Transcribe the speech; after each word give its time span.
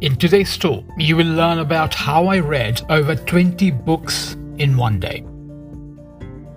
In 0.00 0.16
today's 0.16 0.56
talk, 0.56 0.82
you 0.96 1.14
will 1.14 1.26
learn 1.26 1.58
about 1.58 1.92
how 1.92 2.28
I 2.28 2.38
read 2.38 2.80
over 2.88 3.14
20 3.14 3.70
books 3.70 4.34
in 4.56 4.74
one 4.74 4.98
day. 4.98 5.26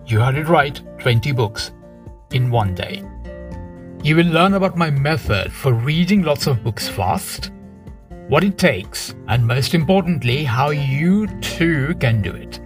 You 0.07 0.21
heard 0.21 0.35
it 0.35 0.47
right 0.47 0.79
20 0.99 1.33
books 1.33 1.71
in 2.31 2.49
one 2.49 2.73
day. 2.73 3.03
You 4.01 4.15
will 4.15 4.27
learn 4.27 4.53
about 4.53 4.77
my 4.77 4.89
method 4.89 5.51
for 5.51 5.73
reading 5.73 6.21
lots 6.21 6.47
of 6.47 6.63
books 6.63 6.87
fast, 6.87 7.51
what 8.29 8.45
it 8.45 8.57
takes, 8.57 9.13
and 9.27 9.45
most 9.45 9.73
importantly, 9.73 10.45
how 10.45 10.69
you 10.69 11.27
too 11.41 11.95
can 11.95 12.21
do 12.21 12.31
it. 12.31 12.61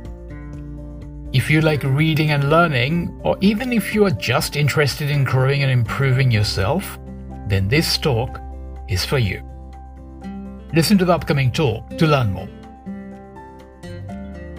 If 1.33 1.49
you 1.49 1.61
like 1.61 1.81
reading 1.85 2.29
and 2.29 2.51
learning, 2.51 3.19
or 3.23 3.35
even 3.41 3.73
if 3.73 3.95
you 3.95 4.05
are 4.05 4.11
just 4.11 4.55
interested 4.55 5.09
in 5.09 5.23
growing 5.23 5.63
and 5.63 5.71
improving 5.71 6.29
yourself, 6.29 6.99
then 7.47 7.67
this 7.67 7.97
talk 7.97 8.39
is 8.87 9.03
for 9.03 9.17
you. 9.17 9.41
Listen 10.73 10.97
to 10.97 11.05
the 11.05 11.13
upcoming 11.13 11.49
talk 11.49 11.89
to 11.97 12.05
learn 12.05 12.33
more. 12.33 12.49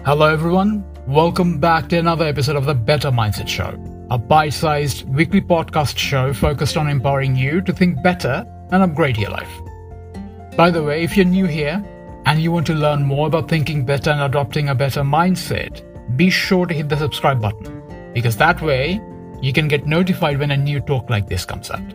Hello, 0.05 0.25
everyone. 0.25 0.83
Welcome 1.05 1.59
back 1.59 1.87
to 1.89 1.97
another 1.97 2.25
episode 2.25 2.55
of 2.55 2.65
the 2.65 2.73
Better 2.73 3.11
Mindset 3.11 3.47
Show, 3.47 3.77
a 4.09 4.17
bite 4.17 4.53
sized 4.53 5.07
weekly 5.07 5.39
podcast 5.39 5.97
show 5.99 6.33
focused 6.33 6.77
on 6.77 6.89
empowering 6.89 7.35
you 7.35 7.61
to 7.61 7.71
think 7.71 8.01
better 8.01 8.43
and 8.71 8.81
upgrade 8.81 9.17
your 9.17 9.29
life. 9.29 9.51
By 10.57 10.71
the 10.71 10.81
way, 10.81 11.03
if 11.03 11.15
you're 11.15 11.27
new 11.27 11.45
here 11.45 11.83
and 12.25 12.41
you 12.41 12.51
want 12.51 12.65
to 12.67 12.73
learn 12.73 13.03
more 13.03 13.27
about 13.27 13.47
thinking 13.47 13.85
better 13.85 14.09
and 14.09 14.21
adopting 14.21 14.69
a 14.69 14.75
better 14.75 15.01
mindset, 15.01 15.83
be 16.17 16.31
sure 16.31 16.65
to 16.65 16.73
hit 16.73 16.89
the 16.89 16.97
subscribe 16.97 17.39
button 17.39 18.11
because 18.13 18.35
that 18.37 18.63
way 18.63 18.99
you 19.43 19.53
can 19.53 19.67
get 19.67 19.85
notified 19.85 20.39
when 20.39 20.49
a 20.49 20.57
new 20.57 20.79
talk 20.79 21.07
like 21.07 21.29
this 21.29 21.45
comes 21.45 21.69
out. 21.69 21.93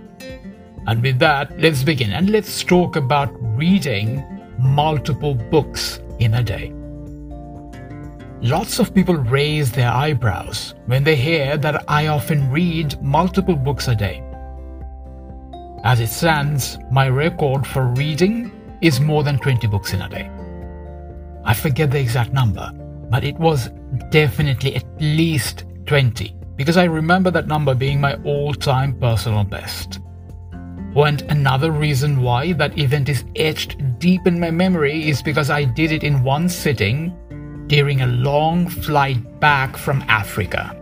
And 0.87 1.03
with 1.03 1.19
that, 1.19 1.59
let's 1.59 1.83
begin 1.83 2.13
and 2.13 2.31
let's 2.31 2.63
talk 2.63 2.97
about 2.97 3.33
reading 3.57 4.23
multiple 4.59 5.35
books 5.35 6.01
in 6.19 6.35
a 6.35 6.43
day. 6.43 6.73
Lots 8.41 8.79
of 8.79 8.95
people 8.95 9.15
raise 9.15 9.73
their 9.73 9.91
eyebrows 9.91 10.75
when 10.87 11.03
they 11.03 11.17
hear 11.17 11.57
that 11.57 11.85
I 11.89 12.09
often 12.09 12.51
read 12.51 13.01
multiple 13.03 13.57
books 13.57 13.89
a 13.89 13.95
day. 13.95 14.23
As 15.83 16.01
it 16.01 16.09
stands, 16.09 16.79
my 16.91 17.09
record 17.09 17.67
for 17.67 17.87
reading 17.87 18.51
is 18.81 19.01
more 19.01 19.23
than 19.23 19.39
20 19.39 19.67
books 19.69 19.93
in 19.93 20.03
a 20.03 20.09
day. 20.09 20.31
I 21.45 21.55
forget 21.55 21.91
the 21.91 22.01
exact 22.01 22.33
number, 22.33 22.71
but 23.11 23.25
it 23.25 23.39
was 23.39 23.71
definitely 24.11 24.77
at 24.77 24.85
least 25.01 25.65
20 25.87 26.35
because 26.57 26.77
I 26.77 26.85
remember 26.85 27.31
that 27.31 27.47
number 27.47 27.75
being 27.75 28.01
my 28.01 28.15
all 28.25 28.55
time 28.55 28.99
personal 28.99 29.45
best. 29.45 30.01
And 30.97 31.23
another 31.23 31.73
reason 31.73 32.23
why 32.23 32.53
that 32.53 32.79
event 32.79 33.09
is 33.09 33.25
etched 33.37 33.99
deep 33.99 34.27
in 34.27 34.39
my 34.39 34.51
memory 34.51 35.09
is 35.09 35.23
because 35.23 35.51
I 35.51 35.65
did 35.65 35.93
it 35.93 36.05
in 36.05 36.23
one 36.23 36.49
sitting 36.49 37.13
during 37.67 38.03
a 38.03 38.07
long 38.07 38.69
flight 38.69 39.41
back 39.41 39.77
from 39.77 40.05
Africa. 40.09 40.81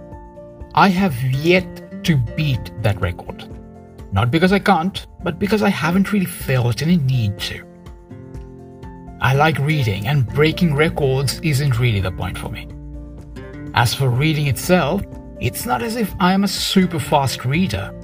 I 0.74 0.88
have 0.88 1.14
yet 1.22 2.04
to 2.04 2.16
beat 2.16 2.72
that 2.82 3.00
record. 3.00 3.48
Not 4.12 4.30
because 4.30 4.52
I 4.52 4.58
can't, 4.58 5.06
but 5.22 5.38
because 5.38 5.62
I 5.62 5.70
haven't 5.70 6.12
really 6.12 6.26
felt 6.26 6.82
any 6.82 6.98
need 6.98 7.38
to. 7.40 7.64
I 9.20 9.34
like 9.34 9.58
reading, 9.58 10.08
and 10.08 10.26
breaking 10.26 10.74
records 10.74 11.40
isn't 11.40 11.78
really 11.78 12.00
the 12.00 12.10
point 12.10 12.36
for 12.36 12.48
me. 12.48 12.68
As 13.74 13.94
for 13.94 14.10
reading 14.10 14.48
itself, 14.48 15.02
it's 15.40 15.64
not 15.64 15.82
as 15.82 15.96
if 15.96 16.12
I 16.20 16.32
am 16.32 16.44
a 16.44 16.48
super 16.48 16.98
fast 16.98 17.44
reader. 17.44 17.94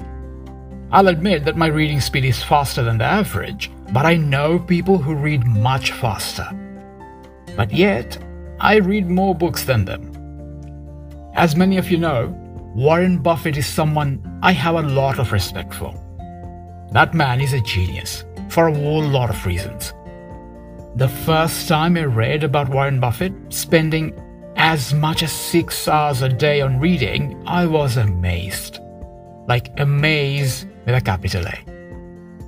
I'll 0.91 1.09
admit 1.09 1.45
that 1.45 1.57
my 1.57 1.67
reading 1.67 2.01
speed 2.01 2.25
is 2.25 2.43
faster 2.43 2.83
than 2.83 2.97
the 2.97 3.05
average, 3.05 3.71
but 3.93 4.07
I 4.07 4.17
know 4.17 4.59
people 4.59 4.97
who 4.97 5.15
read 5.15 5.45
much 5.45 5.93
faster. 5.93 6.49
But 7.57 7.73
yet, 7.73 8.17
I 8.59 8.77
read 8.77 9.07
more 9.07 9.35
books 9.35 9.65
than 9.65 9.85
them. 9.85 10.15
As 11.35 11.57
many 11.57 11.77
of 11.77 11.91
you 11.91 11.99
know, 11.99 12.29
Warren 12.75 13.19
Buffett 13.19 13.59
is 13.59 13.67
someone 13.67 14.41
I 14.43 14.53
have 14.53 14.77
a 14.77 14.83
lot 14.83 15.19
of 15.19 15.33
respect 15.33 15.75
for. 15.75 15.93
That 16.93 17.13
man 17.13 17.43
is 17.43 17.53
a 17.53 17.61
genius, 17.61 18.25
for 18.49 18.69
a 18.69 18.75
whole 18.75 19.03
lot 19.03 19.29
of 19.29 19.45
reasons. 19.45 19.93
The 20.97 21.09
first 21.09 21.69
time 21.69 21.99
I 21.99 22.05
read 22.05 22.45
about 22.45 22.71
Warren 22.71 22.99
Buffett 22.99 23.35
spending 23.51 24.19
as 24.57 24.95
much 24.95 25.23
as 25.23 25.33
six 25.33 25.87
hours 25.87 26.23
a 26.23 26.31
day 26.31 26.63
on 26.63 26.81
reading, 26.81 27.43
I 27.47 27.67
was 27.67 27.99
amazed. 27.99 28.81
Like 29.49 29.71
amaze 29.81 30.67
with 30.85 30.95
a 30.95 31.01
capital 31.01 31.47
A. 31.47 31.59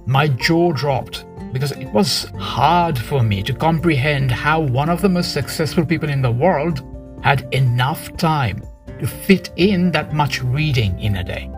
My 0.07 0.29
jaw 0.29 0.73
dropped 0.73 1.25
because 1.53 1.73
it 1.73 1.89
was 1.93 2.25
hard 2.39 2.99
for 2.99 3.23
me 3.23 3.43
to 3.43 3.55
comprehend 3.55 4.31
how 4.31 4.61
one 4.61 4.91
of 4.91 5.01
the 5.01 5.09
most 5.09 5.33
successful 5.33 5.85
people 5.85 6.11
in 6.11 6.21
the 6.21 6.31
world 6.31 6.85
had 7.23 7.49
enough 7.55 8.15
time 8.19 8.63
to 8.99 9.07
fit 9.07 9.51
in 9.57 9.91
that 9.93 10.13
much 10.13 10.43
reading 10.43 11.01
in 11.01 11.17
a 11.17 11.25
day. 11.25 11.51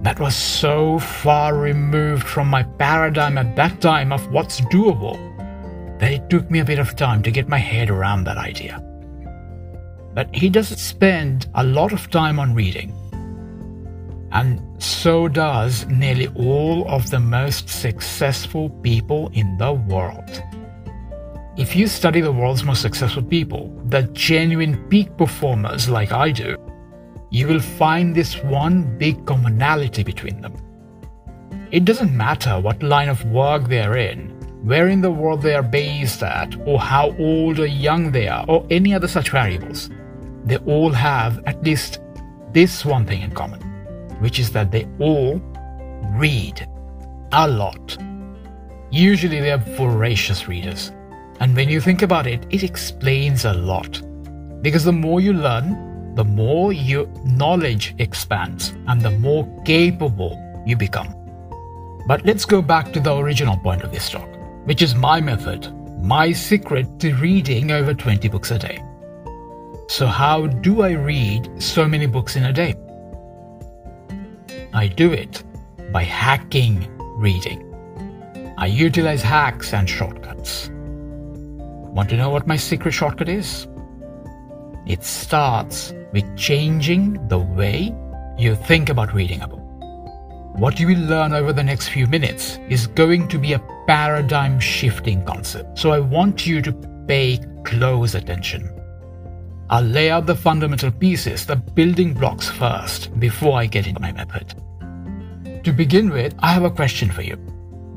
That 0.00 0.18
was 0.18 0.34
so 0.34 0.98
far 0.98 1.54
removed 1.54 2.26
from 2.26 2.48
my 2.48 2.62
paradigm 2.62 3.36
at 3.36 3.56
that 3.56 3.82
time 3.82 4.10
of 4.10 4.30
what's 4.32 4.62
doable 4.62 5.18
that 5.98 6.12
it 6.12 6.30
took 6.30 6.50
me 6.50 6.60
a 6.60 6.64
bit 6.64 6.78
of 6.78 6.96
time 6.96 7.22
to 7.24 7.30
get 7.30 7.48
my 7.48 7.58
head 7.58 7.90
around 7.90 8.24
that 8.24 8.38
idea. 8.38 8.82
But 10.14 10.34
he 10.34 10.48
doesn't 10.48 10.78
spend 10.78 11.46
a 11.54 11.64
lot 11.64 11.92
of 11.92 12.10
time 12.10 12.38
on 12.38 12.54
reading 12.54 12.95
and 14.32 14.60
so 14.82 15.28
does 15.28 15.86
nearly 15.86 16.28
all 16.28 16.88
of 16.88 17.10
the 17.10 17.20
most 17.20 17.68
successful 17.68 18.70
people 18.70 19.30
in 19.32 19.56
the 19.58 19.72
world. 19.72 20.42
If 21.56 21.74
you 21.74 21.86
study 21.86 22.20
the 22.20 22.32
world's 22.32 22.64
most 22.64 22.82
successful 22.82 23.22
people, 23.22 23.72
the 23.86 24.02
genuine 24.12 24.86
peak 24.88 25.16
performers 25.16 25.88
like 25.88 26.12
I 26.12 26.30
do, 26.30 26.56
you 27.30 27.46
will 27.48 27.60
find 27.60 28.14
this 28.14 28.42
one 28.42 28.98
big 28.98 29.24
commonality 29.26 30.02
between 30.02 30.40
them. 30.40 30.54
It 31.70 31.84
doesn't 31.84 32.16
matter 32.16 32.60
what 32.60 32.82
line 32.82 33.08
of 33.08 33.24
work 33.26 33.68
they're 33.68 33.96
in, 33.96 34.30
where 34.64 34.88
in 34.88 35.00
the 35.00 35.10
world 35.10 35.42
they 35.42 35.54
are 35.54 35.62
based 35.62 36.22
at, 36.22 36.54
or 36.66 36.78
how 36.78 37.16
old 37.18 37.58
or 37.58 37.66
young 37.66 38.12
they 38.12 38.28
are, 38.28 38.44
or 38.48 38.66
any 38.70 38.94
other 38.94 39.08
such 39.08 39.30
variables. 39.30 39.90
They 40.44 40.58
all 40.58 40.90
have 40.92 41.42
at 41.46 41.62
least 41.64 42.00
this 42.52 42.84
one 42.84 43.06
thing 43.06 43.22
in 43.22 43.32
common 43.32 43.65
which 44.20 44.38
is 44.38 44.50
that 44.52 44.70
they 44.70 44.86
all 44.98 45.40
read 46.12 46.68
a 47.32 47.48
lot. 47.48 47.98
Usually 48.90 49.40
they 49.40 49.52
are 49.52 49.58
voracious 49.58 50.48
readers. 50.48 50.92
And 51.40 51.54
when 51.54 51.68
you 51.68 51.80
think 51.80 52.02
about 52.02 52.26
it, 52.26 52.46
it 52.50 52.62
explains 52.62 53.44
a 53.44 53.52
lot. 53.52 54.00
Because 54.62 54.84
the 54.84 54.92
more 54.92 55.20
you 55.20 55.32
learn, 55.32 56.14
the 56.14 56.24
more 56.24 56.72
your 56.72 57.06
knowledge 57.24 57.94
expands 57.98 58.72
and 58.88 59.02
the 59.02 59.10
more 59.10 59.46
capable 59.64 60.42
you 60.64 60.76
become. 60.76 61.14
But 62.06 62.24
let's 62.24 62.44
go 62.44 62.62
back 62.62 62.92
to 62.92 63.00
the 63.00 63.14
original 63.14 63.58
point 63.58 63.82
of 63.82 63.92
this 63.92 64.08
talk, 64.08 64.28
which 64.64 64.80
is 64.80 64.94
my 64.94 65.20
method, 65.20 65.72
my 66.02 66.32
secret 66.32 67.00
to 67.00 67.14
reading 67.16 67.70
over 67.70 67.92
20 67.92 68.28
books 68.28 68.50
a 68.50 68.58
day. 68.58 68.82
So, 69.88 70.06
how 70.06 70.46
do 70.46 70.82
I 70.82 70.92
read 70.92 71.62
so 71.62 71.86
many 71.86 72.06
books 72.06 72.36
in 72.36 72.44
a 72.44 72.52
day? 72.52 72.74
I 74.76 74.88
do 74.88 75.10
it 75.10 75.42
by 75.90 76.02
hacking 76.02 76.86
reading. 77.18 77.62
I 78.58 78.66
utilize 78.66 79.22
hacks 79.22 79.72
and 79.72 79.88
shortcuts. 79.88 80.68
Want 81.94 82.10
to 82.10 82.16
know 82.18 82.28
what 82.28 82.46
my 82.46 82.56
secret 82.58 82.92
shortcut 82.92 83.30
is? 83.30 83.66
It 84.86 85.02
starts 85.02 85.94
with 86.12 86.36
changing 86.36 87.26
the 87.28 87.38
way 87.38 87.94
you 88.36 88.54
think 88.54 88.90
about 88.90 89.14
reading 89.14 89.40
a 89.40 89.48
book. 89.48 89.62
What 90.60 90.78
you 90.78 90.88
will 90.88 91.06
learn 91.08 91.32
over 91.32 91.54
the 91.54 91.64
next 91.64 91.88
few 91.88 92.06
minutes 92.06 92.58
is 92.68 92.86
going 92.86 93.28
to 93.28 93.38
be 93.38 93.54
a 93.54 93.66
paradigm 93.86 94.60
shifting 94.60 95.24
concept. 95.24 95.78
So 95.78 95.90
I 95.90 96.00
want 96.00 96.46
you 96.46 96.60
to 96.60 96.72
pay 97.08 97.40
close 97.64 98.14
attention. 98.14 98.70
I'll 99.70 99.82
lay 99.82 100.10
out 100.10 100.26
the 100.26 100.36
fundamental 100.36 100.90
pieces, 100.90 101.46
the 101.46 101.56
building 101.56 102.12
blocks 102.12 102.50
first, 102.50 103.18
before 103.18 103.58
I 103.58 103.64
get 103.64 103.86
into 103.86 104.00
my 104.00 104.12
method. 104.12 104.54
To 105.66 105.72
begin 105.72 106.10
with, 106.10 106.32
I 106.38 106.52
have 106.52 106.62
a 106.62 106.70
question 106.70 107.10
for 107.10 107.22
you. 107.22 107.34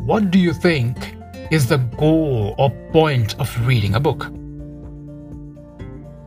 What 0.04 0.31
do 0.31 0.39
you 0.39 0.54
think 0.54 1.16
is 1.51 1.68
the 1.68 1.77
goal 1.77 2.56
or 2.57 2.71
point 2.92 3.39
of 3.39 3.68
reading 3.68 3.94
a 3.94 4.00
book? 4.00 4.25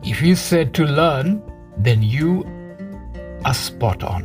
If 0.03 0.21
you 0.21 0.37
said 0.37 0.73
to 0.75 0.85
learn, 0.85 1.43
then 1.77 2.01
you 2.01 2.45
are 3.43 3.53
spot 3.53 4.03
on. 4.03 4.23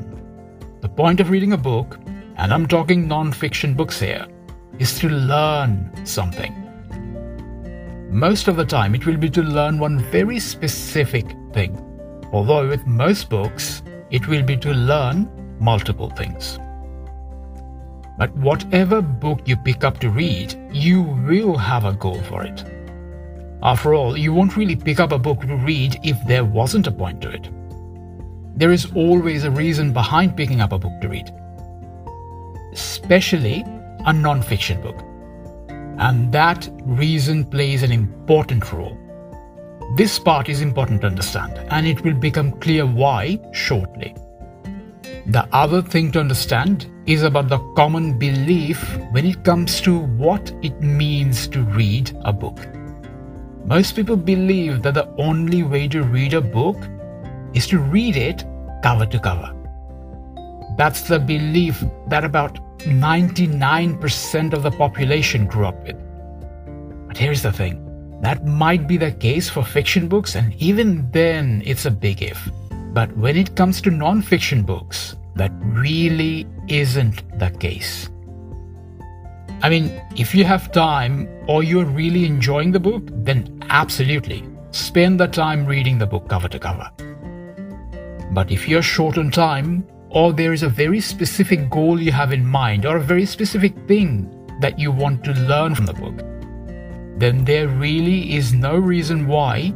The 0.80 0.88
point 0.88 1.18
of 1.18 1.30
reading 1.30 1.54
a 1.54 1.56
book, 1.56 1.98
and 2.36 2.54
I'm 2.54 2.68
talking 2.68 3.08
non 3.08 3.32
fiction 3.32 3.74
books 3.74 3.98
here, 3.98 4.28
is 4.78 4.96
to 5.00 5.08
learn 5.08 5.90
something. 6.06 6.54
Most 8.12 8.46
of 8.46 8.54
the 8.54 8.64
time, 8.64 8.94
it 8.94 9.06
will 9.06 9.16
be 9.16 9.30
to 9.30 9.42
learn 9.42 9.80
one 9.80 9.98
very 9.98 10.38
specific 10.38 11.26
thing, 11.52 11.76
although 12.32 12.68
with 12.68 12.86
most 12.86 13.28
books, 13.28 13.82
it 14.12 14.28
will 14.28 14.44
be 14.44 14.56
to 14.58 14.70
learn 14.70 15.28
multiple 15.58 16.10
things. 16.10 16.60
But 18.18 18.36
whatever 18.36 19.00
book 19.00 19.42
you 19.46 19.56
pick 19.56 19.84
up 19.84 20.00
to 20.00 20.10
read, 20.10 20.56
you 20.72 21.02
will 21.02 21.56
have 21.56 21.84
a 21.84 21.92
goal 21.92 22.20
for 22.22 22.42
it. 22.42 22.64
After 23.62 23.94
all, 23.94 24.16
you 24.16 24.32
won't 24.32 24.56
really 24.56 24.74
pick 24.74 24.98
up 24.98 25.12
a 25.12 25.18
book 25.18 25.40
to 25.42 25.56
read 25.56 26.00
if 26.02 26.16
there 26.26 26.44
wasn't 26.44 26.88
a 26.88 26.92
point 26.92 27.20
to 27.22 27.30
it. 27.30 27.48
There 28.56 28.72
is 28.72 28.88
always 28.96 29.44
a 29.44 29.52
reason 29.52 29.92
behind 29.92 30.36
picking 30.36 30.60
up 30.60 30.72
a 30.72 30.78
book 30.78 31.00
to 31.00 31.08
read, 31.08 31.32
especially 32.72 33.64
a 34.04 34.12
non 34.12 34.42
fiction 34.42 34.82
book. 34.82 35.00
And 36.00 36.32
that 36.32 36.68
reason 36.82 37.44
plays 37.44 37.84
an 37.84 37.92
important 37.92 38.72
role. 38.72 38.98
This 39.96 40.18
part 40.18 40.48
is 40.48 40.60
important 40.60 41.02
to 41.02 41.06
understand, 41.06 41.58
and 41.70 41.86
it 41.86 42.02
will 42.02 42.14
become 42.14 42.52
clear 42.52 42.84
why 42.84 43.38
shortly. 43.52 44.14
The 45.26 45.48
other 45.52 45.82
thing 45.82 46.10
to 46.12 46.20
understand 46.20 46.86
is 47.08 47.22
about 47.22 47.48
the 47.48 47.58
common 47.74 48.18
belief 48.18 48.78
when 49.12 49.24
it 49.24 49.42
comes 49.42 49.80
to 49.80 49.98
what 49.98 50.52
it 50.62 50.78
means 50.82 51.48
to 51.48 51.62
read 51.62 52.14
a 52.26 52.32
book. 52.32 52.58
Most 53.64 53.96
people 53.96 54.16
believe 54.16 54.82
that 54.82 54.92
the 54.92 55.08
only 55.16 55.62
way 55.62 55.88
to 55.88 56.02
read 56.02 56.34
a 56.34 56.42
book 56.42 56.76
is 57.54 57.66
to 57.68 57.78
read 57.78 58.16
it 58.16 58.44
cover 58.82 59.06
to 59.06 59.18
cover. 59.18 59.54
That's 60.76 61.08
the 61.08 61.18
belief 61.18 61.82
that 62.08 62.24
about 62.24 62.58
99% 62.80 64.52
of 64.52 64.62
the 64.62 64.70
population 64.70 65.46
grew 65.46 65.66
up 65.66 65.82
with. 65.86 65.96
But 67.08 67.16
here's 67.16 67.42
the 67.42 67.52
thing 67.52 67.84
that 68.20 68.44
might 68.44 68.86
be 68.86 68.98
the 68.98 69.12
case 69.12 69.48
for 69.48 69.64
fiction 69.64 70.08
books, 70.08 70.34
and 70.34 70.52
even 70.56 71.10
then, 71.12 71.62
it's 71.64 71.86
a 71.86 71.90
big 71.90 72.20
if. 72.20 72.50
But 72.92 73.16
when 73.16 73.36
it 73.36 73.54
comes 73.56 73.80
to 73.82 73.90
non 73.90 74.22
fiction 74.22 74.62
books, 74.62 75.16
that 75.38 75.52
really 75.62 76.46
isn't 76.68 77.22
the 77.38 77.50
case. 77.50 78.10
I 79.62 79.68
mean, 79.68 80.00
if 80.16 80.34
you 80.34 80.44
have 80.44 80.70
time 80.70 81.28
or 81.48 81.62
you're 81.62 81.84
really 81.84 82.26
enjoying 82.26 82.70
the 82.70 82.80
book, 82.80 83.02
then 83.08 83.60
absolutely 83.70 84.44
spend 84.70 85.18
the 85.18 85.26
time 85.26 85.66
reading 85.66 85.98
the 85.98 86.06
book 86.06 86.28
cover 86.28 86.48
to 86.48 86.58
cover. 86.58 86.90
But 88.32 88.50
if 88.50 88.68
you're 88.68 88.82
short 88.82 89.18
on 89.18 89.30
time, 89.30 89.86
or 90.10 90.32
there 90.32 90.52
is 90.52 90.62
a 90.62 90.68
very 90.68 91.00
specific 91.00 91.68
goal 91.70 92.00
you 92.00 92.12
have 92.12 92.32
in 92.32 92.44
mind, 92.44 92.86
or 92.86 92.96
a 92.96 93.02
very 93.02 93.26
specific 93.26 93.74
thing 93.86 94.30
that 94.60 94.78
you 94.78 94.92
want 94.92 95.24
to 95.24 95.32
learn 95.32 95.74
from 95.74 95.86
the 95.86 95.94
book, 95.94 96.18
then 97.18 97.44
there 97.44 97.68
really 97.68 98.34
is 98.34 98.52
no 98.52 98.76
reason 98.76 99.26
why 99.26 99.74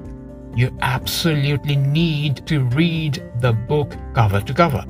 you 0.55 0.77
absolutely 0.81 1.77
need 1.77 2.47
to 2.47 2.65
read 2.67 3.23
the 3.41 3.53
book 3.53 3.97
cover 4.15 4.41
to 4.41 4.55
cover. 4.55 4.85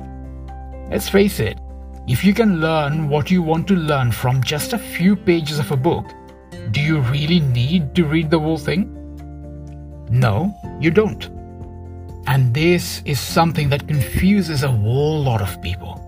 Let's 0.93 1.09
face 1.09 1.39
it, 1.39 1.57
if 2.07 2.23
you 2.23 2.35
can 2.35 2.61
learn 2.61 3.09
what 3.09 3.31
you 3.31 3.41
want 3.41 3.67
to 3.69 3.75
learn 3.75 4.11
from 4.11 4.43
just 4.43 4.73
a 4.73 4.77
few 4.77 5.15
pages 5.15 5.57
of 5.57 5.71
a 5.71 5.75
book, 5.75 6.05
do 6.69 6.79
you 6.79 6.99
really 6.99 7.39
need 7.39 7.95
to 7.95 8.05
read 8.05 8.29
the 8.29 8.39
whole 8.39 8.59
thing? 8.59 8.93
No, 10.11 10.53
you 10.79 10.91
don't. 10.91 11.25
And 12.27 12.53
this 12.53 13.01
is 13.05 13.19
something 13.19 13.69
that 13.69 13.87
confuses 13.87 14.61
a 14.61 14.67
whole 14.67 15.23
lot 15.23 15.41
of 15.41 15.59
people 15.63 15.99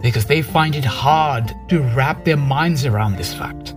because 0.00 0.24
they 0.24 0.40
find 0.40 0.76
it 0.76 0.84
hard 0.86 1.52
to 1.68 1.82
wrap 1.94 2.24
their 2.24 2.38
minds 2.38 2.86
around 2.86 3.16
this 3.16 3.34
fact. 3.34 3.74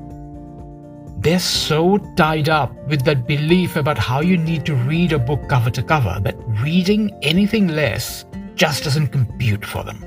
They're 1.19 1.37
so 1.37 1.97
tied 2.15 2.47
up 2.47 2.73
with 2.87 3.03
that 3.03 3.27
belief 3.27 3.75
about 3.75 3.97
how 3.97 4.21
you 4.21 4.37
need 4.37 4.65
to 4.67 4.75
read 4.75 5.11
a 5.11 5.19
book 5.19 5.49
cover 5.49 5.69
to 5.71 5.83
cover 5.83 6.17
that 6.21 6.37
reading 6.63 7.11
anything 7.23 7.67
less 7.67 8.23
just 8.55 8.85
doesn't 8.85 9.07
compute 9.07 9.65
for 9.65 9.83
them. 9.83 10.01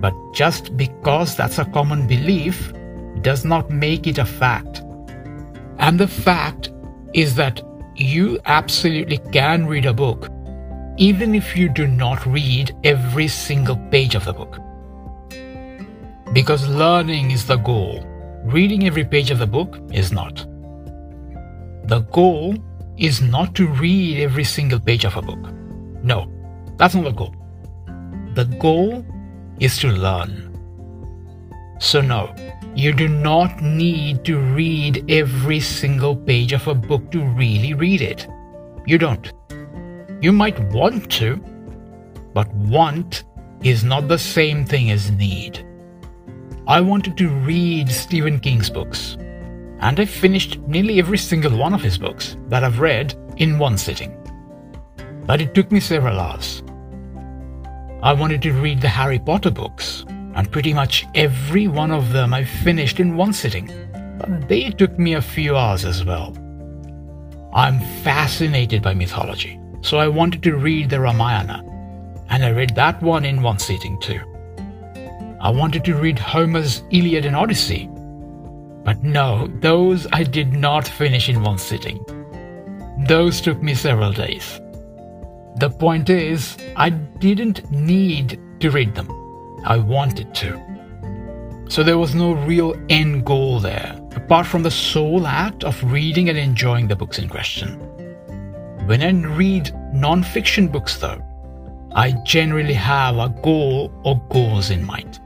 But 0.00 0.14
just 0.34 0.76
because 0.76 1.36
that's 1.36 1.58
a 1.58 1.64
common 1.64 2.06
belief 2.06 2.72
does 3.22 3.44
not 3.44 3.70
make 3.70 4.06
it 4.06 4.18
a 4.18 4.24
fact. 4.24 4.82
And 5.78 5.98
the 5.98 6.08
fact 6.08 6.70
is 7.12 7.34
that 7.36 7.62
you 7.94 8.38
absolutely 8.44 9.18
can 9.32 9.66
read 9.66 9.86
a 9.86 9.94
book 9.94 10.28
even 10.98 11.34
if 11.34 11.56
you 11.56 11.68
do 11.68 11.86
not 11.86 12.24
read 12.26 12.74
every 12.84 13.28
single 13.28 13.76
page 13.90 14.14
of 14.14 14.24
the 14.24 14.32
book. 14.32 14.58
Because 16.32 16.68
learning 16.68 17.30
is 17.30 17.46
the 17.46 17.56
goal, 17.56 18.02
reading 18.44 18.86
every 18.86 19.04
page 19.04 19.30
of 19.30 19.38
the 19.38 19.46
book 19.46 19.78
is 19.92 20.10
not. 20.10 20.46
The 21.84 22.00
goal 22.12 22.56
is 22.96 23.20
not 23.20 23.54
to 23.56 23.68
read 23.68 24.22
every 24.22 24.44
single 24.44 24.80
page 24.80 25.04
of 25.04 25.16
a 25.16 25.22
book. 25.22 25.52
No, 26.02 26.32
that's 26.76 26.94
not 26.94 27.04
the 27.04 27.12
goal. 27.12 27.34
The 28.34 28.44
goal 28.58 29.04
is 29.60 29.78
to 29.78 29.88
learn. 29.88 30.52
So, 31.78 32.00
no, 32.00 32.34
you 32.74 32.92
do 32.92 33.08
not 33.08 33.62
need 33.62 34.24
to 34.24 34.38
read 34.38 35.10
every 35.10 35.60
single 35.60 36.16
page 36.16 36.52
of 36.52 36.66
a 36.68 36.74
book 36.74 37.10
to 37.12 37.24
really 37.24 37.74
read 37.74 38.00
it. 38.00 38.26
You 38.86 38.98
don't. 38.98 39.32
You 40.20 40.32
might 40.32 40.58
want 40.70 41.10
to, 41.12 41.36
but 42.34 42.52
want 42.54 43.24
is 43.62 43.84
not 43.84 44.08
the 44.08 44.18
same 44.18 44.64
thing 44.64 44.90
as 44.90 45.10
need. 45.10 45.66
I 46.66 46.80
wanted 46.80 47.16
to 47.18 47.28
read 47.28 47.90
Stephen 47.90 48.40
King's 48.40 48.70
books, 48.70 49.16
and 49.80 50.00
I 50.00 50.04
finished 50.04 50.58
nearly 50.60 50.98
every 50.98 51.18
single 51.18 51.56
one 51.56 51.74
of 51.74 51.82
his 51.82 51.96
books 51.96 52.36
that 52.48 52.64
I've 52.64 52.80
read 52.80 53.14
in 53.36 53.58
one 53.58 53.78
sitting. 53.78 54.16
But 55.26 55.40
it 55.40 55.54
took 55.54 55.70
me 55.70 55.80
several 55.80 56.18
hours. 56.18 56.62
I 58.06 58.12
wanted 58.12 58.40
to 58.42 58.52
read 58.52 58.80
the 58.80 58.88
Harry 58.88 59.18
Potter 59.18 59.50
books, 59.50 60.04
and 60.36 60.52
pretty 60.52 60.72
much 60.72 61.04
every 61.16 61.66
one 61.66 61.90
of 61.90 62.12
them 62.12 62.32
I 62.32 62.44
finished 62.44 63.00
in 63.00 63.16
one 63.16 63.32
sitting, 63.32 63.68
but 64.16 64.46
they 64.46 64.70
took 64.70 64.96
me 64.96 65.14
a 65.14 65.20
few 65.20 65.56
hours 65.56 65.84
as 65.84 66.04
well. 66.04 66.32
I'm 67.52 67.80
fascinated 68.04 68.80
by 68.80 68.94
mythology, 68.94 69.58
so 69.80 69.98
I 69.98 70.06
wanted 70.06 70.44
to 70.44 70.54
read 70.54 70.88
the 70.88 71.00
Ramayana, 71.00 71.64
and 72.30 72.44
I 72.44 72.52
read 72.52 72.76
that 72.76 73.02
one 73.02 73.24
in 73.24 73.42
one 73.42 73.58
sitting 73.58 74.00
too. 74.00 74.20
I 75.40 75.50
wanted 75.50 75.84
to 75.86 75.96
read 75.96 76.20
Homer's 76.20 76.84
Iliad 76.92 77.26
and 77.26 77.34
Odyssey, 77.34 77.88
but 78.84 79.02
no, 79.02 79.48
those 79.58 80.06
I 80.12 80.22
did 80.22 80.52
not 80.52 80.86
finish 80.86 81.28
in 81.28 81.42
one 81.42 81.58
sitting. 81.58 81.98
Those 83.08 83.40
took 83.40 83.60
me 83.60 83.74
several 83.74 84.12
days. 84.12 84.60
The 85.58 85.70
point 85.70 86.10
is, 86.10 86.56
I 86.76 86.90
didn't 86.90 87.70
need 87.70 88.38
to 88.60 88.70
read 88.70 88.94
them. 88.94 89.10
I 89.64 89.78
wanted 89.78 90.34
to. 90.34 90.60
So 91.68 91.82
there 91.82 91.96
was 91.96 92.14
no 92.14 92.32
real 92.32 92.74
end 92.90 93.24
goal 93.24 93.58
there, 93.58 93.98
apart 94.14 94.46
from 94.46 94.62
the 94.62 94.70
sole 94.70 95.26
act 95.26 95.64
of 95.64 95.82
reading 95.90 96.28
and 96.28 96.36
enjoying 96.36 96.88
the 96.88 96.94
books 96.94 97.18
in 97.18 97.28
question. 97.30 97.78
When 98.86 99.02
I 99.02 99.10
read 99.34 99.74
non 99.94 100.22
fiction 100.22 100.68
books, 100.68 100.98
though, 100.98 101.22
I 101.92 102.12
generally 102.24 102.74
have 102.74 103.16
a 103.16 103.30
goal 103.42 103.90
or 104.04 104.22
goals 104.28 104.68
in 104.68 104.84
mind. 104.84 105.20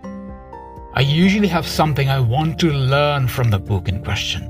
I 0.95 1.01
usually 1.01 1.49
have 1.49 1.67
something 1.67 2.09
I 2.09 2.21
want 2.21 2.61
to 2.61 2.71
learn 2.71 3.27
from 3.27 3.51
the 3.51 3.59
book 3.59 3.89
in 3.89 4.03
question. 4.05 4.45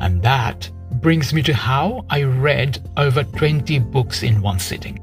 And 0.00 0.22
that 0.22 0.70
brings 1.00 1.32
me 1.32 1.42
to 1.42 1.54
how 1.54 2.04
I 2.10 2.22
read 2.22 2.78
over 2.96 3.24
20 3.24 3.78
books 3.78 4.22
in 4.22 4.40
one 4.40 4.58
sitting. 4.58 4.98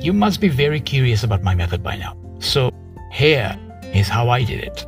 You 0.00 0.12
must 0.12 0.40
be 0.40 0.48
very 0.48 0.80
curious 0.80 1.22
about 1.24 1.42
my 1.42 1.54
method 1.54 1.82
by 1.82 1.96
now. 1.96 2.16
So, 2.38 2.70
here 3.10 3.58
is 3.94 4.08
how 4.08 4.28
I 4.28 4.44
did 4.44 4.62
it. 4.62 4.86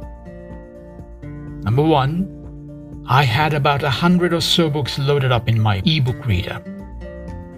Number 1.65 1.83
one, 1.83 3.05
I 3.09 3.25
had 3.25 3.55
about 3.55 3.83
a 3.83 3.91
hundred 3.91 4.33
or 4.33 4.41
so 4.41 4.71
books 4.71 4.99
loaded 4.99 5.33
up 5.33 5.49
in 5.49 5.61
my 5.61 5.83
ebook 5.85 6.25
reader. 6.27 6.63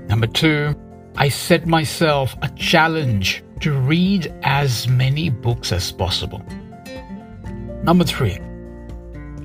Number 0.08 0.26
two, 0.26 0.74
I 1.16 1.28
set 1.28 1.66
myself 1.66 2.34
a 2.42 2.48
challenge 2.50 3.44
to 3.60 3.72
read 3.72 4.32
as 4.42 4.88
many 4.88 5.28
books 5.28 5.72
as 5.72 5.92
possible. 5.92 6.42
Number 7.82 8.04
three, 8.04 8.38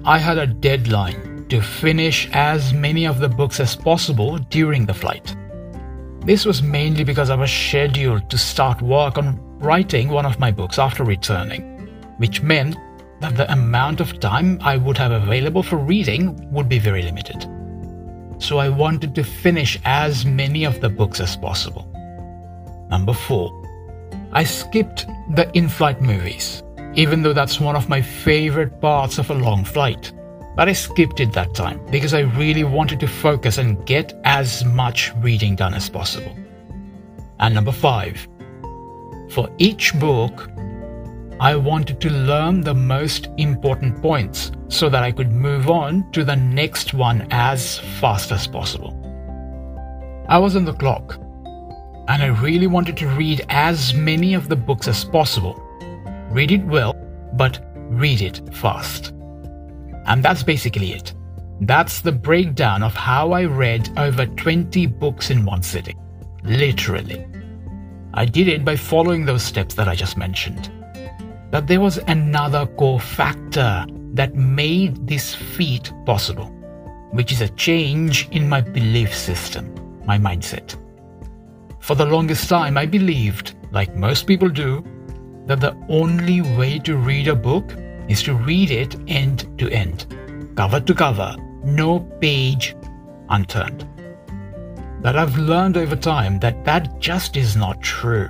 I 0.05 0.17
had 0.17 0.37
a 0.37 0.47
deadline 0.47 1.26
to 1.49 1.61
finish 1.61 2.29
as 2.33 2.73
many 2.73 3.05
of 3.05 3.19
the 3.19 3.29
books 3.29 3.59
as 3.59 3.75
possible 3.75 4.37
during 4.37 4.85
the 4.85 4.93
flight. 4.93 5.35
This 6.25 6.45
was 6.45 6.61
mainly 6.61 7.03
because 7.03 7.29
I 7.29 7.35
was 7.35 7.51
scheduled 7.51 8.29
to 8.29 8.37
start 8.37 8.81
work 8.81 9.17
on 9.17 9.39
writing 9.59 10.09
one 10.09 10.25
of 10.25 10.39
my 10.39 10.51
books 10.51 10.77
after 10.77 11.03
returning, 11.03 11.89
which 12.17 12.41
meant 12.41 12.75
that 13.21 13.37
the 13.37 13.51
amount 13.51 14.01
of 14.01 14.19
time 14.19 14.59
I 14.61 14.77
would 14.77 14.97
have 14.97 15.11
available 15.11 15.63
for 15.63 15.77
reading 15.77 16.51
would 16.51 16.69
be 16.69 16.79
very 16.79 17.01
limited. 17.01 17.47
So 18.39 18.59
I 18.59 18.69
wanted 18.69 19.15
to 19.15 19.23
finish 19.23 19.79
as 19.85 20.25
many 20.25 20.65
of 20.65 20.81
the 20.81 20.89
books 20.89 21.19
as 21.19 21.35
possible. 21.35 21.87
Number 22.89 23.13
four, 23.13 23.51
I 24.31 24.43
skipped 24.43 25.07
the 25.33 25.49
in 25.53 25.69
flight 25.69 26.01
movies, 26.01 26.61
even 26.93 27.23
though 27.23 27.33
that's 27.33 27.59
one 27.59 27.75
of 27.75 27.89
my 27.89 28.01
favorite 28.01 28.79
parts 28.81 29.17
of 29.17 29.29
a 29.29 29.33
long 29.33 29.63
flight. 29.63 30.11
But 30.57 30.67
I 30.67 30.73
skipped 30.73 31.19
it 31.19 31.31
that 31.33 31.53
time 31.53 31.79
because 31.91 32.15
I 32.15 32.21
really 32.21 32.63
wanted 32.63 32.99
to 33.01 33.07
focus 33.07 33.59
and 33.59 33.85
get 33.85 34.19
as 34.23 34.65
much 34.65 35.13
reading 35.17 35.55
done 35.55 35.75
as 35.75 35.87
possible. 35.87 36.35
And 37.39 37.53
number 37.53 37.71
five, 37.71 38.27
for 39.29 39.53
each 39.59 39.93
book, 39.99 40.49
I 41.39 41.55
wanted 41.55 42.01
to 42.01 42.09
learn 42.09 42.61
the 42.61 42.73
most 42.73 43.29
important 43.37 44.01
points 44.01 44.51
so 44.67 44.89
that 44.89 45.03
I 45.03 45.11
could 45.11 45.31
move 45.31 45.69
on 45.69 46.11
to 46.13 46.23
the 46.23 46.35
next 46.35 46.95
one 46.95 47.27
as 47.29 47.77
fast 48.01 48.31
as 48.31 48.47
possible. 48.47 48.95
I 50.27 50.39
was 50.39 50.55
on 50.55 50.65
the 50.65 50.73
clock, 50.73 51.19
and 52.07 52.23
I 52.23 52.27
really 52.41 52.65
wanted 52.65 52.97
to 52.97 53.07
read 53.09 53.45
as 53.49 53.93
many 53.93 54.33
of 54.33 54.49
the 54.49 54.55
books 54.55 54.87
as 54.87 55.05
possible. 55.05 55.61
Read 56.31 56.51
it 56.51 56.65
well, 56.65 56.95
but 57.33 57.63
read 57.75 58.21
it 58.21 58.41
fast. 58.55 59.13
And 60.07 60.23
that's 60.23 60.41
basically 60.41 60.93
it. 60.93 61.13
That's 61.61 62.01
the 62.01 62.11
breakdown 62.11 62.81
of 62.81 62.93
how 62.93 63.31
I 63.31 63.45
read 63.45 63.89
over 63.97 64.25
20 64.25 64.85
books 64.87 65.29
in 65.29 65.45
one 65.45 65.61
sitting. 65.61 65.99
Literally. 66.43 67.25
I 68.13 68.25
did 68.25 68.47
it 68.47 68.63
by 68.63 68.75
following 68.75 69.25
those 69.25 69.43
steps 69.43 69.75
that 69.75 69.87
I 69.87 69.95
just 69.95 70.17
mentioned. 70.17 70.71
But 71.51 71.67
there 71.67 71.81
was 71.81 71.97
another 72.07 72.65
core 72.65 72.99
factor 72.99 73.85
that 74.13 74.35
made 74.35 75.07
this 75.07 75.35
feat 75.35 75.91
possible, 76.05 76.45
which 77.11 77.31
is 77.31 77.41
a 77.41 77.49
change 77.49 78.27
in 78.31 78.47
my 78.47 78.61
belief 78.61 79.15
system, 79.15 79.73
my 80.05 80.17
mindset. 80.17 80.75
For 81.79 81.95
the 81.95 82.05
longest 82.05 82.49
time, 82.49 82.77
I 82.77 82.85
believed, 82.85 83.55
like 83.71 83.95
most 83.95 84.27
people 84.27 84.49
do, 84.49 84.83
that 85.45 85.59
the 85.59 85.75
only 85.89 86.41
way 86.41 86.79
to 86.79 86.97
read 86.97 87.27
a 87.27 87.35
book 87.35 87.71
is 88.07 88.23
to 88.23 88.33
read 88.33 88.71
it 88.71 88.95
end 89.07 89.47
to 89.59 89.69
end, 89.69 90.05
cover 90.55 90.79
to 90.79 90.93
cover, 90.93 91.35
no 91.63 91.99
page 92.21 92.75
unturned. 93.29 93.87
But 95.01 95.15
I've 95.15 95.37
learned 95.37 95.77
over 95.77 95.95
time 95.95 96.39
that 96.39 96.65
that 96.65 96.99
just 96.99 97.37
is 97.37 97.55
not 97.55 97.81
true, 97.81 98.29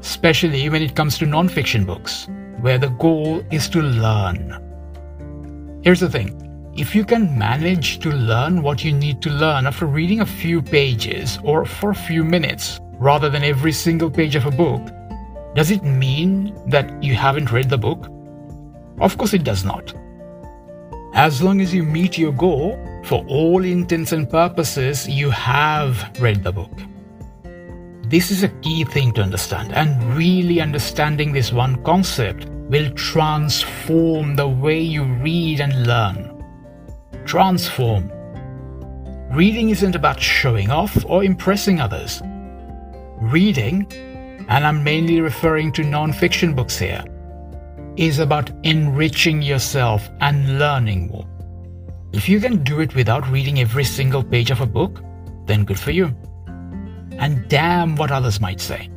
especially 0.00 0.68
when 0.68 0.82
it 0.82 0.94
comes 0.94 1.18
to 1.18 1.26
non-fiction 1.26 1.84
books, 1.84 2.28
where 2.60 2.78
the 2.78 2.88
goal 2.88 3.44
is 3.50 3.68
to 3.70 3.80
learn. 3.80 4.62
Here's 5.82 6.00
the 6.00 6.10
thing. 6.10 6.42
If 6.76 6.94
you 6.94 7.04
can 7.04 7.38
manage 7.38 8.00
to 8.00 8.10
learn 8.10 8.60
what 8.62 8.84
you 8.84 8.92
need 8.92 9.22
to 9.22 9.30
learn 9.30 9.66
after 9.66 9.86
reading 9.86 10.20
a 10.20 10.26
few 10.26 10.60
pages 10.60 11.38
or 11.42 11.64
for 11.64 11.90
a 11.90 11.94
few 11.94 12.22
minutes, 12.22 12.78
rather 12.98 13.30
than 13.30 13.44
every 13.44 13.72
single 13.72 14.10
page 14.10 14.36
of 14.36 14.46
a 14.46 14.50
book, 14.50 14.82
does 15.54 15.70
it 15.70 15.82
mean 15.82 16.52
that 16.66 17.02
you 17.02 17.14
haven't 17.14 17.50
read 17.52 17.70
the 17.70 17.78
book? 17.78 18.10
Of 19.00 19.18
course, 19.18 19.34
it 19.34 19.44
does 19.44 19.64
not. 19.64 19.94
As 21.14 21.42
long 21.42 21.60
as 21.60 21.72
you 21.72 21.82
meet 21.82 22.18
your 22.18 22.32
goal, 22.32 22.78
for 23.04 23.24
all 23.28 23.64
intents 23.64 24.12
and 24.12 24.28
purposes, 24.28 25.08
you 25.08 25.30
have 25.30 26.10
read 26.20 26.42
the 26.42 26.52
book. 26.52 26.72
This 28.08 28.30
is 28.30 28.42
a 28.42 28.48
key 28.48 28.84
thing 28.84 29.12
to 29.12 29.22
understand, 29.22 29.72
and 29.72 30.16
really 30.16 30.60
understanding 30.60 31.32
this 31.32 31.52
one 31.52 31.82
concept 31.84 32.46
will 32.68 32.90
transform 32.90 34.34
the 34.34 34.48
way 34.48 34.80
you 34.80 35.04
read 35.04 35.60
and 35.60 35.86
learn. 35.86 36.44
Transform. 37.24 38.10
Reading 39.30 39.70
isn't 39.70 39.94
about 39.94 40.20
showing 40.20 40.70
off 40.70 41.04
or 41.06 41.24
impressing 41.24 41.80
others. 41.80 42.22
Reading, 43.20 43.86
and 44.48 44.66
I'm 44.66 44.82
mainly 44.82 45.20
referring 45.20 45.72
to 45.72 45.82
non 45.84 46.12
fiction 46.12 46.54
books 46.54 46.78
here, 46.78 47.04
is 47.96 48.18
about 48.18 48.50
enriching 48.64 49.42
yourself 49.42 50.08
and 50.20 50.58
learning 50.58 51.08
more. 51.08 51.26
If 52.12 52.28
you 52.28 52.40
can 52.40 52.62
do 52.62 52.80
it 52.80 52.94
without 52.94 53.28
reading 53.30 53.60
every 53.60 53.84
single 53.84 54.22
page 54.22 54.50
of 54.50 54.60
a 54.60 54.66
book, 54.66 55.02
then 55.46 55.64
good 55.64 55.78
for 55.78 55.90
you. 55.90 56.14
And 57.18 57.48
damn 57.48 57.96
what 57.96 58.10
others 58.10 58.40
might 58.40 58.60
say. 58.60 58.90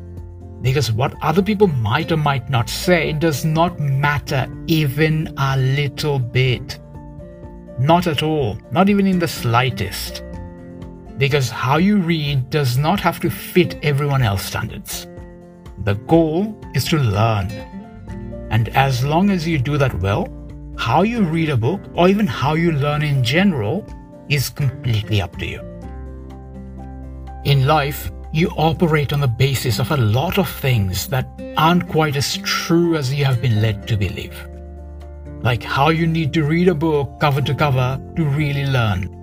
Because 0.61 0.91
what 0.91 1.15
other 1.21 1.41
people 1.41 1.67
might 1.67 2.11
or 2.11 2.17
might 2.17 2.49
not 2.49 2.69
say 2.69 3.13
does 3.13 3.45
not 3.45 3.79
matter 3.79 4.47
even 4.67 5.33
a 5.37 5.57
little 5.57 6.19
bit. 6.19 6.79
Not 7.79 8.07
at 8.07 8.23
all, 8.23 8.57
not 8.71 8.89
even 8.89 9.07
in 9.07 9.19
the 9.19 9.27
slightest. 9.27 10.23
Because 11.17 11.49
how 11.49 11.77
you 11.77 11.97
read 11.97 12.49
does 12.49 12.77
not 12.77 12.99
have 12.99 13.19
to 13.21 13.29
fit 13.29 13.77
everyone 13.83 14.21
else's 14.21 14.47
standards. 14.47 15.07
The 15.83 15.95
goal 15.95 16.59
is 16.73 16.83
to 16.85 16.97
learn 16.97 17.49
and 18.49 18.69
as 18.69 19.03
long 19.03 19.29
as 19.29 19.47
you 19.47 19.57
do 19.57 19.77
that 19.77 19.99
well, 19.99 20.27
how 20.77 21.03
you 21.03 21.23
read 21.23 21.49
a 21.49 21.57
book 21.57 21.81
or 21.93 22.07
even 22.07 22.25
how 22.25 22.53
you 22.53 22.71
learn 22.71 23.03
in 23.03 23.23
general 23.23 23.85
is 24.29 24.49
completely 24.49 25.21
up 25.21 25.37
to 25.37 25.45
you. 25.45 25.59
In 27.45 27.67
life, 27.67 28.11
you 28.31 28.49
operate 28.57 29.11
on 29.11 29.19
the 29.19 29.27
basis 29.27 29.79
of 29.79 29.91
a 29.91 29.97
lot 29.97 30.37
of 30.37 30.47
things 30.47 31.07
that 31.07 31.27
aren't 31.57 31.87
quite 31.89 32.15
as 32.15 32.37
true 32.37 32.95
as 32.95 33.13
you 33.13 33.25
have 33.25 33.41
been 33.41 33.61
led 33.61 33.87
to 33.87 33.97
believe. 33.97 34.35
Like 35.41 35.63
how 35.63 35.89
you 35.89 36.05
need 36.05 36.33
to 36.33 36.43
read 36.43 36.67
a 36.67 36.75
book 36.75 37.19
cover 37.19 37.41
to 37.41 37.55
cover 37.55 37.99
to 38.15 38.23
really 38.25 38.65
learn. 38.65 39.15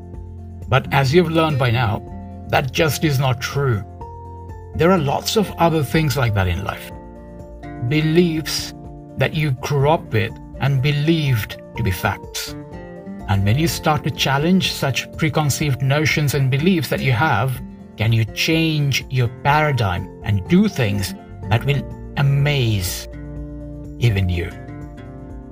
But 0.68 0.92
as 0.92 1.14
you've 1.14 1.30
learned 1.30 1.58
by 1.58 1.70
now, 1.70 2.02
that 2.48 2.72
just 2.72 3.04
is 3.04 3.18
not 3.18 3.40
true. 3.40 3.84
There 4.74 4.90
are 4.90 4.98
lots 4.98 5.36
of 5.36 5.50
other 5.52 5.82
things 5.82 6.16
like 6.16 6.34
that 6.34 6.48
in 6.48 6.64
life. 6.64 6.90
Beliefs 7.88 8.74
that 9.16 9.34
you 9.34 9.52
grew 9.52 9.90
up 9.90 10.12
with 10.12 10.32
and 10.60 10.82
believed 10.82 11.60
to 11.76 11.82
be 11.82 11.90
facts. 11.90 12.54
And 13.28 13.44
when 13.44 13.58
you 13.58 13.66
start 13.66 14.04
to 14.04 14.10
challenge 14.10 14.72
such 14.72 15.10
preconceived 15.16 15.82
notions 15.82 16.34
and 16.34 16.50
beliefs 16.50 16.88
that 16.90 17.00
you 17.00 17.12
have, 17.12 17.60
can 17.96 18.12
you 18.12 18.24
change 18.24 19.04
your 19.10 19.28
paradigm 19.42 20.20
and 20.22 20.46
do 20.48 20.68
things 20.68 21.14
that 21.48 21.64
will 21.64 21.82
amaze 22.16 23.08
even 23.98 24.28
you? 24.28 24.50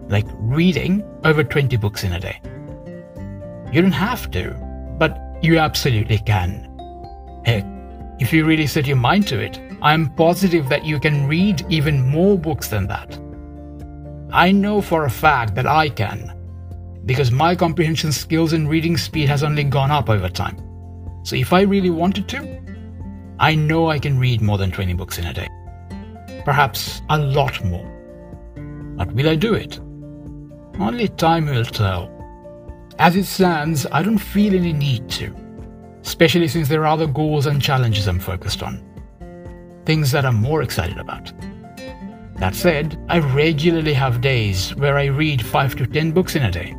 Like 0.08 0.26
reading 0.38 1.02
over 1.24 1.42
20 1.42 1.76
books 1.78 2.04
in 2.04 2.12
a 2.12 2.20
day. 2.20 2.40
You 3.72 3.82
don't 3.82 3.92
have 3.92 4.30
to, 4.32 4.50
but 4.98 5.18
you 5.42 5.58
absolutely 5.58 6.18
can. 6.18 6.70
Heck, 7.44 7.64
if 8.20 8.32
you 8.32 8.44
really 8.44 8.66
set 8.66 8.86
your 8.86 8.96
mind 8.96 9.26
to 9.28 9.40
it, 9.40 9.60
I'm 9.82 10.14
positive 10.14 10.68
that 10.68 10.84
you 10.84 11.00
can 11.00 11.26
read 11.26 11.66
even 11.68 12.06
more 12.06 12.38
books 12.38 12.68
than 12.68 12.86
that. 12.86 13.18
I 14.34 14.50
know 14.50 14.80
for 14.80 15.04
a 15.04 15.10
fact 15.10 15.54
that 15.54 15.64
I 15.64 15.88
can, 15.88 16.36
because 17.06 17.30
my 17.30 17.54
comprehension 17.54 18.10
skills 18.10 18.52
and 18.52 18.68
reading 18.68 18.96
speed 18.96 19.28
has 19.28 19.44
only 19.44 19.62
gone 19.62 19.92
up 19.92 20.10
over 20.10 20.28
time. 20.28 20.58
So 21.22 21.36
if 21.36 21.52
I 21.52 21.60
really 21.60 21.90
wanted 21.90 22.28
to, 22.30 22.60
I 23.38 23.54
know 23.54 23.90
I 23.90 24.00
can 24.00 24.18
read 24.18 24.42
more 24.42 24.58
than 24.58 24.72
20 24.72 24.92
books 24.94 25.18
in 25.18 25.26
a 25.26 25.32
day. 25.32 25.46
Perhaps 26.44 27.00
a 27.10 27.18
lot 27.18 27.64
more. 27.64 27.88
But 28.96 29.12
will 29.12 29.28
I 29.28 29.36
do 29.36 29.54
it? 29.54 29.78
Only 30.80 31.06
time 31.06 31.46
will 31.46 31.64
tell. 31.64 32.10
As 32.98 33.14
it 33.14 33.26
stands, 33.26 33.86
I 33.92 34.02
don't 34.02 34.18
feel 34.18 34.52
any 34.56 34.72
need 34.72 35.08
to, 35.10 35.32
especially 36.02 36.48
since 36.48 36.68
there 36.68 36.82
are 36.82 36.86
other 36.86 37.06
goals 37.06 37.46
and 37.46 37.62
challenges 37.62 38.08
I'm 38.08 38.18
focused 38.18 38.64
on. 38.64 38.82
Things 39.86 40.10
that 40.10 40.26
I'm 40.26 40.34
more 40.34 40.62
excited 40.62 40.98
about. 40.98 41.32
That 42.36 42.54
said, 42.54 42.98
I 43.08 43.18
regularly 43.20 43.94
have 43.94 44.20
days 44.20 44.74
where 44.74 44.98
I 44.98 45.06
read 45.06 45.44
5 45.44 45.76
to 45.76 45.86
10 45.86 46.10
books 46.12 46.34
in 46.34 46.42
a 46.42 46.50
day. 46.50 46.74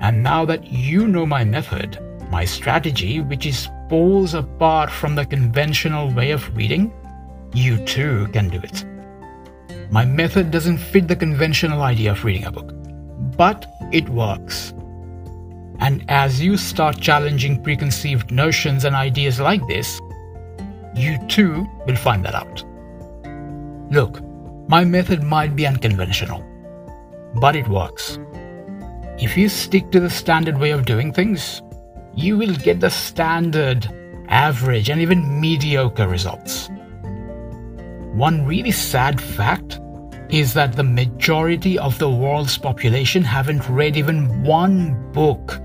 And 0.00 0.22
now 0.22 0.44
that 0.44 0.66
you 0.70 1.08
know 1.08 1.24
my 1.24 1.44
method, 1.44 1.98
my 2.30 2.44
strategy, 2.44 3.20
which 3.20 3.46
is 3.46 3.68
poles 3.88 4.34
apart 4.34 4.90
from 4.90 5.14
the 5.14 5.24
conventional 5.24 6.12
way 6.12 6.30
of 6.30 6.54
reading, 6.56 6.92
you 7.54 7.82
too 7.84 8.28
can 8.32 8.48
do 8.48 8.58
it. 8.58 8.84
My 9.90 10.04
method 10.04 10.50
doesn't 10.50 10.78
fit 10.78 11.08
the 11.08 11.16
conventional 11.16 11.82
idea 11.82 12.12
of 12.12 12.24
reading 12.24 12.44
a 12.44 12.52
book, 12.52 12.72
but 13.36 13.66
it 13.92 14.08
works. 14.08 14.74
And 15.80 16.04
as 16.08 16.40
you 16.40 16.56
start 16.56 17.00
challenging 17.00 17.62
preconceived 17.62 18.30
notions 18.30 18.84
and 18.84 18.94
ideas 18.94 19.40
like 19.40 19.66
this, 19.68 20.00
you 20.94 21.18
too 21.28 21.66
will 21.86 21.96
find 21.96 22.24
that 22.24 22.34
out. 22.34 22.64
Look, 23.90 24.20
my 24.68 24.84
method 24.84 25.22
might 25.22 25.54
be 25.54 25.66
unconventional, 25.66 26.44
but 27.34 27.54
it 27.54 27.68
works. 27.68 28.18
If 29.18 29.36
you 29.36 29.48
stick 29.48 29.90
to 29.90 30.00
the 30.00 30.10
standard 30.10 30.58
way 30.58 30.70
of 30.70 30.86
doing 30.86 31.12
things, 31.12 31.62
you 32.14 32.38
will 32.38 32.54
get 32.54 32.80
the 32.80 32.90
standard, 32.90 33.88
average, 34.28 34.88
and 34.88 35.00
even 35.00 35.40
mediocre 35.40 36.08
results. 36.08 36.70
One 38.14 38.46
really 38.46 38.70
sad 38.70 39.20
fact 39.20 39.80
is 40.30 40.54
that 40.54 40.74
the 40.74 40.82
majority 40.82 41.78
of 41.78 41.98
the 41.98 42.10
world's 42.10 42.56
population 42.56 43.22
haven't 43.22 43.68
read 43.68 43.96
even 43.96 44.42
one 44.42 45.12
book, 45.12 45.60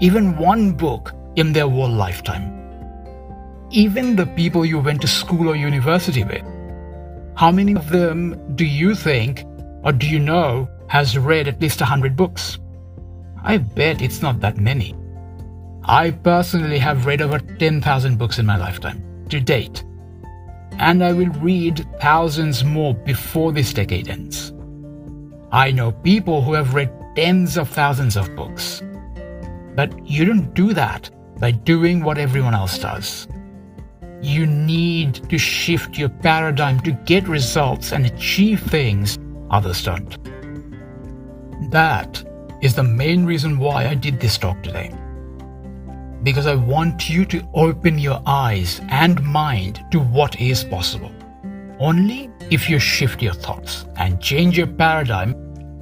even 0.00 0.36
one 0.36 0.72
book 0.72 1.12
in 1.36 1.52
their 1.52 1.68
whole 1.68 1.90
lifetime. 1.90 2.48
Even 3.70 4.16
the 4.16 4.26
people 4.26 4.64
you 4.64 4.78
went 4.78 5.00
to 5.02 5.08
school 5.08 5.48
or 5.48 5.56
university 5.56 6.24
with 6.24 6.42
how 7.34 7.50
many 7.50 7.74
of 7.74 7.90
them 7.90 8.54
do 8.56 8.64
you 8.64 8.94
think 8.94 9.44
or 9.84 9.92
do 9.92 10.06
you 10.06 10.18
know 10.18 10.68
has 10.88 11.16
read 11.18 11.48
at 11.48 11.60
least 11.60 11.80
100 11.80 12.16
books? 12.16 12.58
I 13.42 13.58
bet 13.58 14.02
it's 14.02 14.22
not 14.22 14.40
that 14.40 14.58
many. 14.58 14.94
I 15.84 16.10
personally 16.10 16.78
have 16.78 17.06
read 17.06 17.22
over 17.22 17.38
10,000 17.38 18.16
books 18.16 18.38
in 18.38 18.46
my 18.46 18.56
lifetime, 18.56 19.02
to 19.30 19.40
date. 19.40 19.84
and 20.78 21.04
I 21.04 21.12
will 21.12 21.28
read 21.40 21.86
thousands 22.00 22.64
more 22.64 22.94
before 22.94 23.52
this 23.52 23.72
decade 23.72 24.08
ends. 24.08 24.52
I 25.50 25.70
know 25.70 25.92
people 25.92 26.42
who 26.42 26.54
have 26.54 26.74
read 26.74 26.90
tens 27.14 27.56
of 27.56 27.68
thousands 27.68 28.16
of 28.16 28.34
books. 28.34 28.82
But 29.74 30.06
you 30.06 30.24
don't 30.24 30.54
do 30.54 30.72
that 30.74 31.10
by 31.38 31.50
doing 31.50 32.02
what 32.02 32.18
everyone 32.18 32.54
else 32.54 32.78
does. 32.78 33.28
You 34.22 34.46
need 34.46 35.28
to 35.30 35.36
shift 35.36 35.98
your 35.98 36.08
paradigm 36.08 36.78
to 36.80 36.92
get 36.92 37.26
results 37.26 37.92
and 37.92 38.06
achieve 38.06 38.60
things 38.60 39.18
others 39.50 39.82
don't. 39.82 40.16
That 41.72 42.24
is 42.60 42.74
the 42.74 42.84
main 42.84 43.26
reason 43.26 43.58
why 43.58 43.88
I 43.88 43.94
did 43.94 44.20
this 44.20 44.38
talk 44.38 44.62
today. 44.62 44.94
Because 46.22 46.46
I 46.46 46.54
want 46.54 47.10
you 47.10 47.24
to 47.26 47.44
open 47.52 47.98
your 47.98 48.22
eyes 48.24 48.80
and 48.90 49.20
mind 49.24 49.84
to 49.90 49.98
what 49.98 50.40
is 50.40 50.62
possible. 50.62 51.10
Only 51.80 52.30
if 52.48 52.70
you 52.70 52.78
shift 52.78 53.22
your 53.22 53.34
thoughts 53.34 53.86
and 53.96 54.20
change 54.20 54.56
your 54.56 54.68
paradigm 54.68 55.34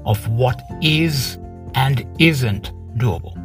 of 0.06 0.26
what 0.28 0.62
is 0.80 1.36
and 1.74 2.06
isn't 2.18 2.72
doable. 2.96 3.36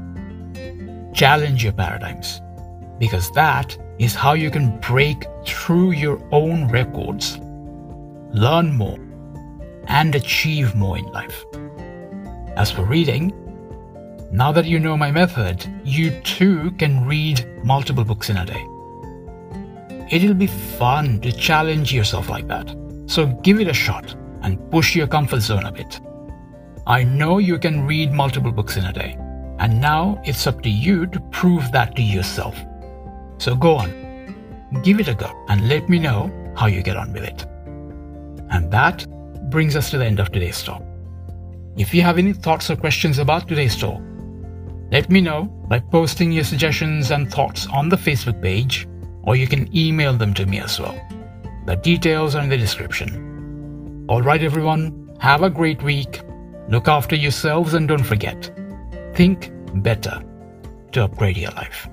Challenge 1.13 1.65
your 1.65 1.73
paradigms 1.73 2.39
because 2.97 3.29
that 3.31 3.77
is 3.99 4.15
how 4.15 4.33
you 4.33 4.51
can 4.51 4.79
break 4.79 5.25
through 5.45 5.91
your 5.91 6.21
own 6.31 6.67
records, 6.67 7.37
learn 8.33 8.75
more, 8.75 8.99
and 9.87 10.15
achieve 10.15 10.75
more 10.75 10.97
in 10.97 11.05
life. 11.05 11.45
As 12.57 12.71
for 12.71 12.83
reading, 12.83 13.33
now 14.31 14.51
that 14.51 14.65
you 14.65 14.79
know 14.79 14.97
my 14.97 15.11
method, 15.11 15.65
you 15.83 16.11
too 16.21 16.71
can 16.71 17.05
read 17.05 17.45
multiple 17.63 18.03
books 18.03 18.29
in 18.29 18.37
a 18.37 18.45
day. 18.45 18.65
It'll 20.11 20.33
be 20.33 20.47
fun 20.47 21.21
to 21.21 21.31
challenge 21.31 21.93
yourself 21.93 22.29
like 22.29 22.47
that, 22.47 22.75
so 23.07 23.27
give 23.43 23.59
it 23.59 23.67
a 23.67 23.73
shot 23.73 24.15
and 24.41 24.69
push 24.71 24.95
your 24.95 25.07
comfort 25.07 25.39
zone 25.39 25.65
a 25.65 25.71
bit. 25.71 25.99
I 26.85 27.03
know 27.03 27.39
you 27.39 27.57
can 27.57 27.87
read 27.87 28.11
multiple 28.11 28.51
books 28.51 28.77
in 28.77 28.85
a 28.85 28.93
day, 28.93 29.17
and 29.57 29.81
now 29.81 30.21
it's 30.25 30.45
up 30.47 30.61
to 30.63 30.69
you 30.69 31.07
to 31.07 31.19
prove 31.31 31.71
that 31.71 31.95
to 31.95 32.01
yourself. 32.01 32.55
So 33.37 33.55
go 33.55 33.75
on, 33.75 34.81
give 34.83 34.99
it 34.99 35.07
a 35.07 35.13
go, 35.13 35.31
and 35.49 35.67
let 35.67 35.89
me 35.89 35.99
know 35.99 36.31
how 36.55 36.67
you 36.67 36.81
get 36.81 36.97
on 36.97 37.13
with 37.13 37.23
it. 37.23 37.45
And 38.51 38.71
that 38.71 39.05
brings 39.49 39.75
us 39.75 39.89
to 39.91 39.97
the 39.97 40.05
end 40.05 40.19
of 40.19 40.31
today's 40.31 40.61
talk. 40.63 40.81
If 41.77 41.93
you 41.93 42.01
have 42.03 42.17
any 42.17 42.33
thoughts 42.33 42.69
or 42.69 42.75
questions 42.75 43.19
about 43.19 43.47
today's 43.47 43.75
talk, 43.75 44.01
let 44.91 45.09
me 45.09 45.19
know 45.19 45.43
by 45.67 45.79
posting 45.79 46.31
your 46.31 46.43
suggestions 46.43 47.11
and 47.11 47.31
thoughts 47.31 47.67
on 47.67 47.89
the 47.89 47.97
Facebook 47.97 48.41
page, 48.41 48.87
or 49.23 49.35
you 49.35 49.47
can 49.47 49.75
email 49.75 50.13
them 50.13 50.33
to 50.35 50.45
me 50.45 50.59
as 50.59 50.79
well. 50.79 50.95
The 51.65 51.75
details 51.75 52.35
are 52.35 52.43
in 52.43 52.49
the 52.49 52.57
description. 52.57 54.05
Alright, 54.09 54.43
everyone, 54.43 55.15
have 55.19 55.41
a 55.41 55.49
great 55.49 55.81
week. 55.81 56.21
Look 56.69 56.87
after 56.87 57.15
yourselves 57.15 57.73
and 57.73 57.87
don't 57.87 58.03
forget 58.03 58.51
think 59.15 59.51
better 59.75 60.21
to 60.91 61.03
upgrade 61.03 61.37
your 61.37 61.51
life. 61.51 61.87